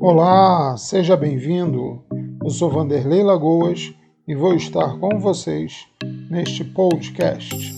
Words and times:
Olá, 0.00 0.76
seja 0.76 1.16
bem-vindo. 1.16 2.00
Eu 2.40 2.50
sou 2.50 2.70
Vanderlei 2.70 3.20
Lagoas 3.20 3.92
e 4.28 4.34
vou 4.34 4.54
estar 4.54 4.96
com 5.00 5.18
vocês 5.18 5.88
neste 6.30 6.62
podcast. 6.62 7.74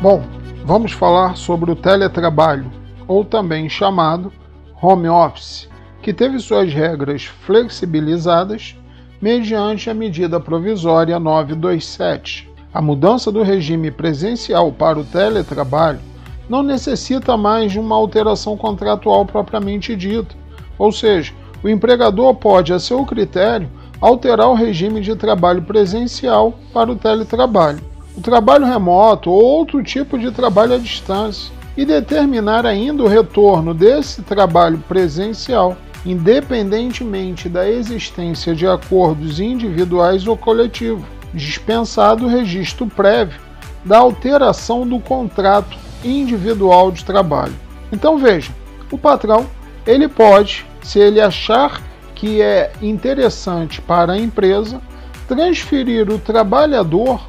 Bom, 0.00 0.22
vamos 0.64 0.92
falar 0.92 1.36
sobre 1.36 1.70
o 1.70 1.76
teletrabalho, 1.76 2.72
ou 3.06 3.22
também 3.22 3.68
chamado 3.68 4.32
home 4.80 5.10
office, 5.10 5.68
que 6.00 6.14
teve 6.14 6.38
suas 6.38 6.72
regras 6.72 7.26
flexibilizadas 7.26 8.74
mediante 9.20 9.90
a 9.90 9.94
medida 9.94 10.40
provisória 10.40 11.20
927. 11.20 12.55
A 12.76 12.82
mudança 12.82 13.32
do 13.32 13.42
regime 13.42 13.90
presencial 13.90 14.70
para 14.70 14.98
o 14.98 15.02
teletrabalho 15.02 15.98
não 16.46 16.62
necessita 16.62 17.34
mais 17.34 17.72
de 17.72 17.80
uma 17.80 17.96
alteração 17.96 18.54
contratual 18.54 19.24
propriamente 19.24 19.96
dita, 19.96 20.36
ou 20.78 20.92
seja, 20.92 21.32
o 21.64 21.70
empregador 21.70 22.34
pode, 22.34 22.74
a 22.74 22.78
seu 22.78 23.02
critério, 23.06 23.70
alterar 23.98 24.50
o 24.50 24.54
regime 24.54 25.00
de 25.00 25.16
trabalho 25.16 25.62
presencial 25.62 26.52
para 26.70 26.92
o 26.92 26.96
teletrabalho, 26.96 27.80
o 28.14 28.20
trabalho 28.20 28.66
remoto 28.66 29.30
ou 29.30 29.42
outro 29.42 29.82
tipo 29.82 30.18
de 30.18 30.30
trabalho 30.30 30.74
à 30.74 30.78
distância, 30.78 31.50
e 31.78 31.82
determinar 31.86 32.66
ainda 32.66 33.02
o 33.02 33.08
retorno 33.08 33.72
desse 33.72 34.20
trabalho 34.20 34.76
presencial 34.86 35.78
independentemente 36.04 37.48
da 37.48 37.68
existência 37.68 38.54
de 38.54 38.66
acordos 38.66 39.40
individuais 39.40 40.26
ou 40.26 40.36
coletivos, 40.36 41.15
dispensado 41.36 42.24
o 42.24 42.28
registro 42.28 42.86
prévio 42.86 43.40
da 43.84 43.98
alteração 43.98 44.86
do 44.86 44.98
contrato 44.98 45.76
individual 46.04 46.90
de 46.90 47.04
trabalho. 47.04 47.54
Então 47.92 48.18
veja, 48.18 48.50
o 48.90 48.98
patrão 48.98 49.46
ele 49.86 50.08
pode, 50.08 50.66
se 50.82 50.98
ele 50.98 51.20
achar 51.20 51.80
que 52.14 52.40
é 52.40 52.72
interessante 52.80 53.80
para 53.80 54.14
a 54.14 54.18
empresa, 54.18 54.80
transferir 55.28 56.10
o 56.10 56.18
trabalhador 56.18 57.20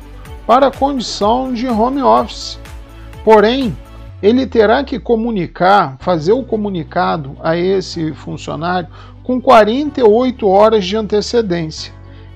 para 0.47 0.67
a 0.67 0.71
condição 0.71 1.53
de 1.53 1.67
home 1.67 2.01
office. 2.01 2.57
Porém, 3.23 3.75
ele 4.23 4.47
terá 4.47 4.83
que 4.83 4.99
comunicar, 4.99 5.97
fazer 5.99 6.31
o 6.31 6.43
comunicado 6.43 7.35
a 7.43 7.55
esse 7.55 8.13
funcionário 8.13 8.87
com 9.23 9.41
48 9.41 10.47
horas 10.47 10.85
de 10.85 10.95
antecedência. 10.95 11.93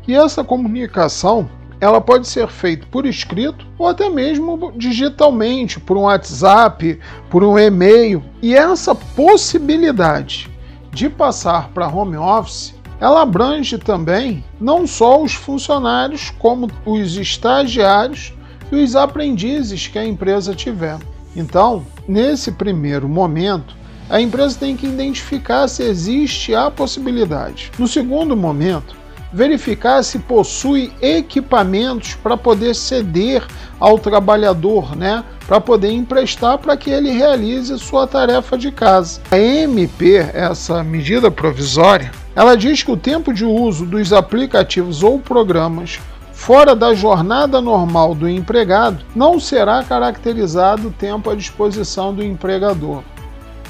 E 0.07 0.13
essa 0.13 0.43
comunicação 0.43 1.49
ela 1.81 1.99
pode 1.99 2.27
ser 2.27 2.47
feita 2.47 2.85
por 2.91 3.07
escrito 3.07 3.65
ou 3.75 3.87
até 3.87 4.07
mesmo 4.07 4.71
digitalmente, 4.75 5.79
por 5.79 5.97
um 5.97 6.01
WhatsApp, 6.01 6.99
por 7.27 7.43
um 7.43 7.57
e-mail. 7.57 8.23
E 8.39 8.55
essa 8.55 8.93
possibilidade 8.93 10.47
de 10.91 11.09
passar 11.09 11.69
para 11.69 11.87
home 11.87 12.15
office, 12.15 12.75
ela 12.99 13.23
abrange 13.23 13.79
também 13.79 14.43
não 14.59 14.85
só 14.85 15.23
os 15.23 15.33
funcionários, 15.33 16.29
como 16.37 16.69
os 16.85 17.17
estagiários 17.17 18.31
e 18.71 18.75
os 18.75 18.95
aprendizes 18.95 19.87
que 19.87 19.97
a 19.97 20.05
empresa 20.05 20.53
tiver. 20.53 20.99
Então, 21.35 21.83
nesse 22.07 22.51
primeiro 22.51 23.09
momento, 23.09 23.75
a 24.07 24.21
empresa 24.21 24.59
tem 24.59 24.77
que 24.77 24.85
identificar 24.85 25.67
se 25.67 25.81
existe 25.81 26.53
a 26.53 26.69
possibilidade. 26.69 27.71
No 27.79 27.87
segundo 27.87 28.35
momento, 28.37 29.00
verificar 29.33 30.03
se 30.03 30.19
possui 30.19 30.91
equipamentos 31.01 32.15
para 32.15 32.35
poder 32.35 32.75
ceder 32.75 33.45
ao 33.79 33.97
trabalhador, 33.97 34.95
né? 34.95 35.23
Para 35.47 35.59
poder 35.59 35.91
emprestar 35.91 36.57
para 36.57 36.77
que 36.77 36.89
ele 36.89 37.11
realize 37.11 37.77
sua 37.79 38.07
tarefa 38.07 38.57
de 38.57 38.71
casa. 38.71 39.21
A 39.31 39.37
MP, 39.37 40.17
essa 40.33 40.83
medida 40.83 41.31
provisória, 41.31 42.11
ela 42.35 42.55
diz 42.55 42.83
que 42.83 42.91
o 42.91 42.97
tempo 42.97 43.33
de 43.33 43.45
uso 43.45 43.85
dos 43.85 44.13
aplicativos 44.13 45.03
ou 45.03 45.19
programas 45.19 45.99
fora 46.41 46.75
da 46.75 46.91
jornada 46.95 47.61
normal 47.61 48.15
do 48.15 48.27
empregado, 48.27 49.05
não 49.15 49.39
será 49.39 49.83
caracterizado 49.83 50.87
o 50.87 50.91
tempo 50.91 51.29
à 51.29 51.35
disposição 51.35 52.11
do 52.11 52.23
empregador. 52.23 53.03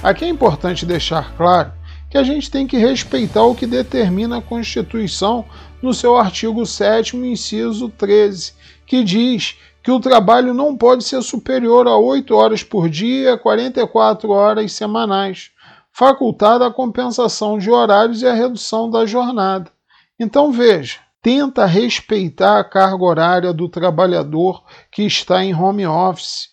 Aqui 0.02 0.24
é 0.24 0.30
importante 0.30 0.86
deixar 0.86 1.34
claro 1.36 1.74
que 2.12 2.18
a 2.18 2.24
gente 2.24 2.52
tem 2.52 2.68
que 2.68 2.76
respeitar 2.76 3.44
o 3.46 3.56
que 3.56 3.66
determina 3.66 4.38
a 4.38 4.42
Constituição 4.42 5.46
no 5.82 5.94
seu 5.94 6.18
artigo 6.18 6.66
7, 6.66 7.16
inciso 7.16 7.88
13, 7.88 8.54
que 8.86 9.02
diz 9.02 9.58
que 9.82 9.90
o 9.90 10.00
trabalho 10.00 10.54
não 10.54 10.76
pode 10.76 11.06
ser 11.06 11.22
superior 11.24 11.88
a 11.88 11.96
8 11.96 12.36
horas 12.36 12.64
por 12.64 12.90
dia, 12.90 13.38
44 13.38 14.30
horas 14.30 14.74
semanais, 14.74 15.52
facultada 15.94 16.68
a 16.68 16.72
compensação 16.72 17.58
de 17.58 17.72
horários 17.72 18.22
e 18.22 18.28
a 18.28 18.34
redução 18.34 18.90
da 18.90 19.06
jornada. 19.06 19.72
Então 20.20 20.52
veja, 20.52 21.00
tenta 21.22 21.66
respeitar 21.66 22.60
a 22.60 22.64
carga 22.64 23.06
horária 23.06 23.54
do 23.54 23.70
trabalhador 23.70 24.62
que 24.92 25.04
está 25.04 25.46
em 25.46 25.56
home 25.56 25.88
office, 25.88 26.50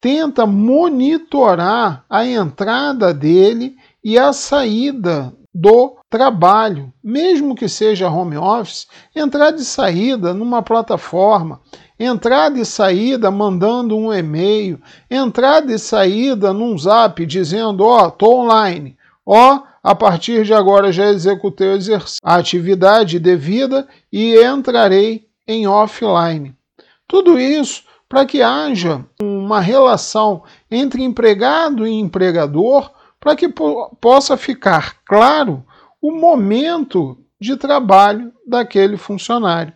tenta 0.00 0.46
monitorar 0.46 2.04
a 2.08 2.26
entrada 2.26 3.12
dele 3.12 3.76
e 4.02 4.18
a 4.18 4.32
saída 4.32 5.32
do 5.54 5.96
trabalho, 6.08 6.92
mesmo 7.02 7.54
que 7.54 7.68
seja 7.68 8.10
home 8.10 8.36
office, 8.36 8.86
entrada 9.14 9.60
e 9.60 9.64
saída 9.64 10.32
numa 10.32 10.62
plataforma, 10.62 11.60
entrada 11.98 12.58
e 12.58 12.64
saída 12.64 13.30
mandando 13.30 13.96
um 13.96 14.12
e-mail, 14.12 14.80
entrada 15.10 15.72
e 15.72 15.78
saída 15.78 16.52
num 16.52 16.76
zap 16.78 17.24
dizendo: 17.26 17.84
Ó, 17.84 18.06
oh, 18.06 18.10
tô 18.10 18.40
online, 18.40 18.96
ó, 19.26 19.56
oh, 19.56 19.62
a 19.82 19.94
partir 19.94 20.44
de 20.44 20.54
agora 20.54 20.92
já 20.92 21.10
executei 21.10 21.68
a 22.22 22.34
atividade 22.36 23.18
devida 23.18 23.86
e 24.12 24.36
entrarei 24.36 25.26
em 25.46 25.66
offline. 25.66 26.54
Tudo 27.06 27.38
isso 27.38 27.82
para 28.08 28.24
que 28.24 28.42
haja 28.42 29.04
uma 29.20 29.60
relação 29.60 30.42
entre 30.70 31.02
empregado 31.02 31.86
e 31.86 31.92
empregador, 31.92 32.90
para 33.22 33.36
que 33.36 33.48
po 33.48 33.96
possa 34.00 34.36
ficar 34.36 34.96
claro 35.04 35.64
o 36.00 36.10
momento 36.10 37.16
de 37.40 37.56
trabalho 37.56 38.32
daquele 38.44 38.96
funcionário. 38.96 39.72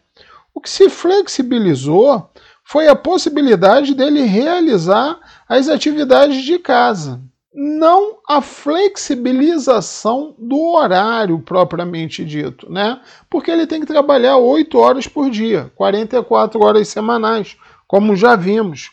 O 0.52 0.60
que 0.60 0.68
se 0.68 0.90
flexibilizou 0.90 2.28
foi 2.64 2.88
a 2.88 2.96
possibilidade 2.96 3.94
dele 3.94 4.22
realizar 4.22 5.20
as 5.48 5.68
atividades 5.68 6.42
de 6.42 6.58
casa 6.58 7.20
não 7.58 8.18
a 8.28 8.42
flexibilização 8.42 10.34
do 10.36 10.74
horário 10.74 11.38
propriamente 11.38 12.22
dito, 12.22 12.70
né? 12.70 13.00
Porque 13.30 13.50
ele 13.50 13.66
tem 13.66 13.80
que 13.80 13.86
trabalhar 13.86 14.36
8 14.36 14.76
horas 14.76 15.08
por 15.08 15.30
dia, 15.30 15.72
44 15.74 16.62
horas 16.62 16.86
semanais, 16.88 17.56
como 17.88 18.14
já 18.14 18.36
vimos. 18.36 18.90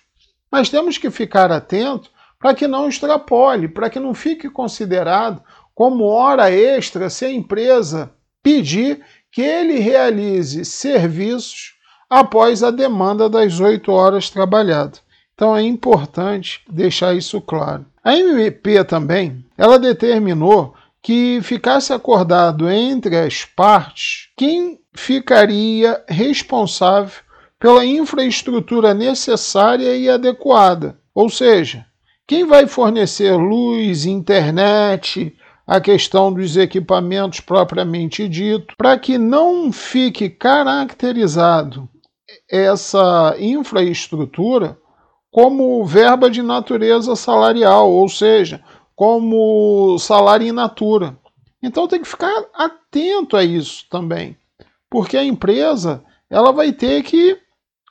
Mas 0.50 0.70
temos 0.70 0.98
que 0.98 1.12
ficar 1.12 1.52
atento 1.52 2.10
para 2.44 2.54
que 2.54 2.68
não 2.68 2.90
extrapole, 2.90 3.70
para 3.70 3.90
que 3.90 4.02
não 4.02 4.14
fique 4.14 4.50
considerado 4.50 5.42
como 5.74 6.04
hora 6.04 6.52
extra 6.52 7.10
se 7.10 7.24
a 7.24 7.32
empresa 7.32 8.12
pedir 8.44 9.00
que 9.32 9.42
ele 9.42 9.80
realize 9.80 10.66
serviços 10.66 11.76
após 12.10 12.62
a 12.62 12.70
demanda 12.70 13.30
das 13.30 13.62
8 13.62 13.90
horas 13.90 14.30
trabalhadas. 14.30 15.02
Então 15.34 15.56
é 15.56 15.62
importante 15.62 16.60
deixar 16.70 17.16
isso 17.16 17.40
claro. 17.40 17.86
A 18.04 18.18
MP 18.18 18.84
também, 18.84 19.46
ela 19.58 19.80
determinou 19.80 20.76
que 21.02 21.40
ficasse 21.42 21.94
acordado 21.94 22.70
entre 22.70 23.18
as 23.20 23.46
partes 23.46 24.28
quem 24.36 24.82
ficaria 24.94 26.04
responsável 26.10 27.22
pela 27.58 27.86
infraestrutura 27.86 28.94
necessária 28.94 29.96
e 29.96 30.10
adequada. 30.10 31.00
Ou 31.16 31.30
seja, 31.30 31.86
quem 32.28 32.46
vai 32.46 32.68
fornecer 32.68 33.36
luz, 33.36 34.06
internet, 34.06 35.36
a 35.66 35.80
questão 35.80 36.32
dos 36.32 36.58
equipamentos 36.58 37.40
propriamente 37.40 38.28
dito, 38.28 38.76
para 38.78 38.98
que 38.98 39.18
não 39.18 39.72
fique 39.72 40.30
caracterizado 40.30 41.90
essa 42.50 43.36
infraestrutura 43.40 44.78
como 45.32 45.84
verba 45.86 46.30
de 46.30 46.42
natureza 46.42 47.16
salarial, 47.16 47.92
ou 47.92 48.08
seja, 48.08 48.64
como 48.96 49.98
salário 49.98 50.48
in 50.48 50.52
natura. 50.52 51.18
Então 51.62 51.88
tem 51.88 52.02
que 52.02 52.08
ficar 52.08 52.46
atento 52.54 53.36
a 53.36 53.44
isso 53.44 53.86
também, 53.90 54.38
porque 54.90 55.18
a 55.18 55.24
empresa 55.24 56.04
ela 56.30 56.52
vai 56.52 56.72
ter 56.72 57.04
que 57.04 57.38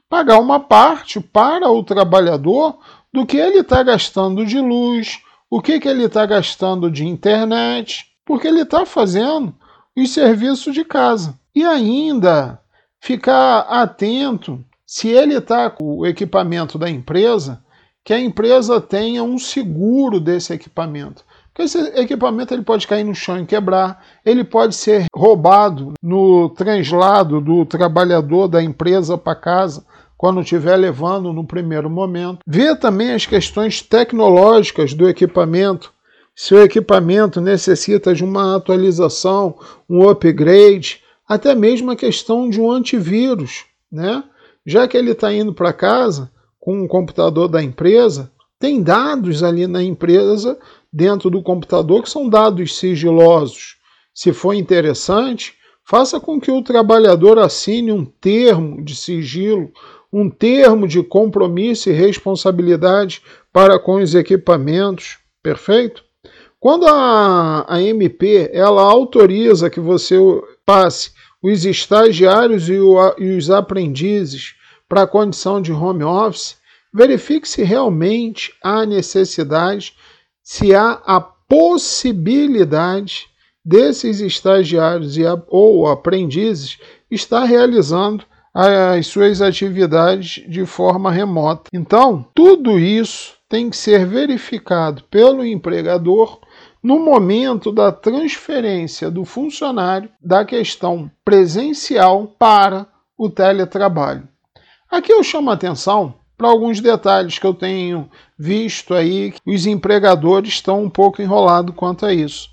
pagar 0.09 0.39
uma 0.39 0.61
parte 0.61 1.21
para 1.21 1.71
o 1.71 1.83
trabalhador 1.83 2.79
do 3.13 3.27
que 3.27 3.37
ele 3.37 3.59
está 3.59 3.83
gastando 3.83 4.47
de 4.47 4.59
luz, 4.59 5.21
o 5.51 5.61
que, 5.61 5.79
que 5.79 5.89
ele 5.89 6.05
está 6.05 6.25
gastando 6.25 6.91
de 6.91 7.07
internet, 7.07 8.07
porque 8.25 8.49
ele 8.49 8.63
está 8.63 8.87
fazendo 8.87 9.55
os 9.97 10.13
serviços 10.13 10.73
de 10.73 10.85
casa. 10.85 11.39
E 11.55 11.65
ainda 11.65 12.59
ficar 13.01 13.61
atento 13.61 14.65
se 14.87 15.09
ele 15.09 15.35
está 15.37 15.69
com 15.69 15.99
o 15.99 16.07
equipamento 16.07 16.79
da 16.79 16.89
empresa, 16.89 17.63
que 18.05 18.13
a 18.13 18.19
empresa 18.19 18.81
tenha 18.81 19.23
um 19.23 19.39
seguro 19.39 20.19
desse 20.19 20.53
equipamento. 20.53 21.25
Porque 21.53 21.63
esse 21.63 21.79
equipamento 22.01 22.55
ele 22.55 22.63
pode 22.63 22.87
cair 22.87 23.05
no 23.05 23.15
chão 23.15 23.39
e 23.39 23.45
quebrar, 23.45 24.03
ele 24.25 24.43
pode 24.43 24.75
ser 24.75 25.07
roubado 25.15 25.93
no 26.03 26.49
translado 26.49 27.41
do 27.41 27.67
trabalhador 27.67 28.49
da 28.49 28.63
empresa 28.63 29.19
para 29.19 29.35
casa 29.35 29.85
quando 30.23 30.41
estiver 30.41 30.77
levando 30.77 31.33
no 31.33 31.45
primeiro 31.45 31.91
momento. 31.91 32.39
Ver 32.47 32.79
também 32.79 33.13
as 33.13 33.27
questões 33.27 33.83
tecnológicas 33.83 34.95
do 34.95 35.09
equipamento, 35.09 35.93
se 36.33 36.55
o 36.55 36.63
equipamento 36.63 37.41
necessita 37.41 38.15
de 38.15 38.23
uma 38.23 38.55
atualização, 38.55 39.59
um 39.91 40.09
upgrade, 40.09 41.01
até 41.29 41.57
mesmo 41.57 41.91
a 41.91 41.97
questão 41.97 42.49
de 42.49 42.61
um 42.61 42.71
antivírus, 42.71 43.65
né? 43.91 44.23
Já 44.65 44.87
que 44.87 44.97
ele 44.97 45.11
está 45.11 45.35
indo 45.35 45.53
para 45.53 45.73
casa 45.73 46.31
com 46.61 46.85
um 46.85 46.87
computador 46.87 47.49
da 47.49 47.61
empresa, 47.61 48.31
tem 48.61 48.81
dados 48.81 49.43
ali 49.43 49.67
na 49.67 49.83
empresa, 49.83 50.57
dentro 50.93 51.31
do 51.31 51.43
computador, 51.43 52.01
que 52.01 52.09
são 52.09 52.29
dados 52.29 52.79
sigilosos. 52.79 53.75
Se 54.15 54.33
for 54.33 54.55
interessante, 54.55 55.55
faça 55.85 56.21
com 56.21 56.41
que 56.41 56.53
o 56.53 56.63
trabalhador 56.63 57.41
assine 57.41 57.91
um 57.91 58.05
termo 58.05 58.85
de 58.85 58.95
sigilo 58.95 59.73
um 60.13 60.29
termo 60.29 60.87
de 60.87 61.03
compromisso 61.03 61.89
e 61.89 61.93
responsabilidade 61.93 63.23
para 63.53 63.79
com 63.79 63.95
os 63.95 64.15
equipamentos, 64.15 65.19
perfeito? 65.43 66.05
Quando 66.61 66.87
a, 66.87 67.65
a 67.67 67.83
MP 67.83 68.51
ela 68.53 68.83
autoriza 68.83 69.71
que 69.71 69.81
você 69.81 70.17
passe 70.67 71.13
os 71.43 71.65
estagiários 71.65 72.69
e, 72.69 72.79
o, 72.79 72.97
e 73.19 73.37
os 73.37 73.51
aprendizes 73.51 74.55
para 74.89 75.03
a 75.03 75.07
condição 75.07 75.61
de 75.61 75.73
home 75.73 76.05
office, 76.05 76.57
verifique 76.93 77.49
se 77.49 77.63
realmente 77.63 78.53
há 78.63 78.85
necessidade, 78.85 79.95
se 80.43 80.75
há 80.75 81.01
a 81.05 81.21
possibilidade 81.21 83.29
desses 83.65 84.21
estagiários 84.21 85.17
e, 85.17 85.23
ou 85.49 85.87
aprendizes 85.87 86.79
estar 87.11 87.45
realizando 87.45 88.25
as 88.55 89.07
suas 89.07 89.41
atividades 89.41 90.45
de 90.49 90.67
forma 90.67 91.11
remota. 91.11 91.71
Então, 91.73 92.27
tudo 92.35 92.79
isso 92.79 93.35
tem 93.49 93.71
que 93.71 93.77
ser 93.77 94.07
verificado 94.07 95.05
pelo 95.05 95.45
empregador 95.45 96.41
no 96.83 96.99
momento 96.99 97.71
da 97.71 97.93
transferência 97.93 99.11
do 99.11 99.25
funcionário 99.25 100.11
da 100.21 100.45
questão 100.45 101.11
presencial 101.25 102.27
para 102.27 102.87
o 103.17 103.31
teletrabalho. 103.31 104.29
Aqui 104.91 105.13
eu 105.13 105.23
chamo 105.23 105.51
a 105.51 105.55
atenção 105.55 106.15
para 106.37 106.49
alguns 106.49 106.81
detalhes 106.81 107.39
que 107.39 107.47
eu 107.47 107.55
tenho 107.55 108.11
visto 108.37 108.95
aí, 108.95 109.33
os 109.47 109.65
empregadores 109.65 110.55
estão 110.55 110.83
um 110.83 110.91
pouco 110.91 111.23
enrolados 111.23 111.75
quanto 111.77 112.05
a 112.05 112.13
isso, 112.13 112.49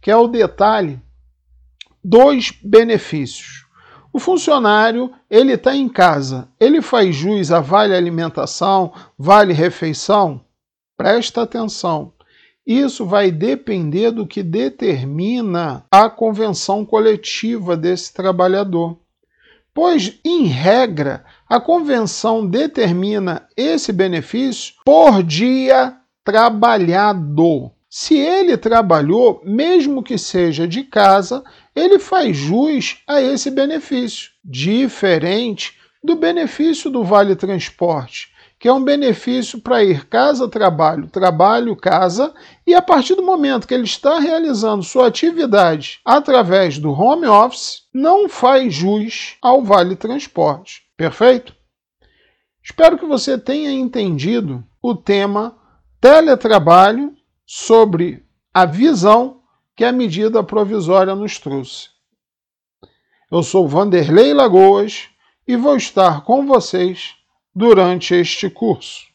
que 0.00 0.10
é 0.10 0.16
o 0.16 0.28
detalhe 0.28 1.00
dos 2.04 2.52
benefícios. 2.62 3.61
O 4.12 4.18
funcionário, 4.18 5.10
ele 5.30 5.54
está 5.54 5.74
em 5.74 5.88
casa, 5.88 6.48
ele 6.60 6.82
faz 6.82 7.16
jus 7.16 7.50
a 7.50 7.60
vale 7.60 7.94
alimentação, 7.94 8.92
vale 9.18 9.54
refeição? 9.54 10.44
Presta 10.96 11.42
atenção. 11.42 12.12
Isso 12.66 13.06
vai 13.06 13.30
depender 13.30 14.10
do 14.10 14.26
que 14.26 14.42
determina 14.42 15.84
a 15.90 16.10
convenção 16.10 16.84
coletiva 16.84 17.76
desse 17.76 18.12
trabalhador. 18.12 18.98
Pois, 19.74 20.20
em 20.22 20.44
regra, 20.44 21.24
a 21.48 21.58
convenção 21.58 22.46
determina 22.46 23.48
esse 23.56 23.92
benefício 23.92 24.74
por 24.84 25.22
dia 25.22 25.96
trabalhado. 26.22 27.72
Se 27.88 28.16
ele 28.16 28.56
trabalhou, 28.56 29.42
mesmo 29.44 30.02
que 30.02 30.16
seja 30.16 30.68
de 30.68 30.84
casa, 30.84 31.42
ele 31.74 31.98
faz 31.98 32.36
jus 32.36 33.02
a 33.06 33.20
esse 33.20 33.50
benefício, 33.50 34.30
diferente 34.44 35.78
do 36.02 36.16
benefício 36.16 36.90
do 36.90 37.04
Vale 37.04 37.36
Transporte, 37.36 38.32
que 38.58 38.68
é 38.68 38.72
um 38.72 38.82
benefício 38.82 39.60
para 39.60 39.82
ir 39.82 40.06
casa-trabalho, 40.06 41.08
trabalho-casa, 41.08 42.32
e 42.66 42.74
a 42.74 42.82
partir 42.82 43.14
do 43.14 43.22
momento 43.22 43.66
que 43.66 43.74
ele 43.74 43.84
está 43.84 44.18
realizando 44.18 44.82
sua 44.84 45.08
atividade 45.08 46.00
através 46.04 46.78
do 46.78 46.92
home 46.92 47.26
office, 47.26 47.82
não 47.92 48.28
faz 48.28 48.72
jus 48.72 49.36
ao 49.42 49.62
Vale 49.62 49.96
Transporte. 49.96 50.82
Perfeito? 50.96 51.54
Espero 52.62 52.96
que 52.96 53.06
você 53.06 53.36
tenha 53.36 53.72
entendido 53.72 54.64
o 54.80 54.94
tema 54.94 55.56
teletrabalho 56.00 57.12
sobre 57.44 58.24
a 58.54 58.64
visão 58.64 59.41
que 59.76 59.84
a 59.84 59.92
medida 59.92 60.42
provisória 60.42 61.14
nos 61.14 61.38
trouxe. 61.38 61.90
Eu 63.30 63.42
sou 63.42 63.66
Vanderlei 63.66 64.34
Lagoas 64.34 65.08
e 65.46 65.56
vou 65.56 65.76
estar 65.76 66.24
com 66.24 66.46
vocês 66.46 67.14
durante 67.54 68.14
este 68.14 68.50
curso. 68.50 69.11